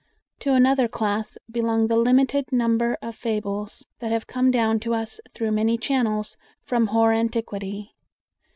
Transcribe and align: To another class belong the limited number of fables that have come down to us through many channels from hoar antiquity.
To 0.39 0.53
another 0.55 0.87
class 0.87 1.37
belong 1.51 1.85
the 1.85 1.95
limited 1.95 2.51
number 2.51 2.97
of 3.03 3.13
fables 3.15 3.85
that 3.99 4.11
have 4.11 4.25
come 4.25 4.49
down 4.49 4.79
to 4.79 4.95
us 4.95 5.19
through 5.31 5.51
many 5.51 5.77
channels 5.77 6.37
from 6.63 6.87
hoar 6.87 7.13
antiquity. 7.13 7.93